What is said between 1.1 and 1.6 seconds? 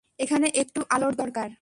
দরকার!